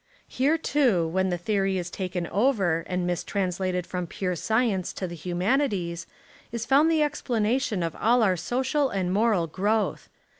Here, 0.27 0.57
too, 0.57 1.07
when 1.07 1.29
the 1.29 1.37
theory 1.37 1.77
is 1.77 1.91
taken 1.91 2.25
over 2.25 2.83
and 2.87 3.05
mis 3.05 3.23
translated 3.23 3.85
from 3.85 4.07
pure 4.07 4.35
science 4.35 4.93
to 4.93 5.05
the 5.05 5.13
human 5.13 5.59
ities, 5.59 6.07
is 6.51 6.65
found 6.65 6.89
the 6.89 7.03
explanation 7.03 7.83
of 7.83 7.95
all 7.95 8.23
our 8.23 8.35
social 8.35 8.89
and 8.89 9.13
moral 9.13 9.45
growth. 9.45 10.09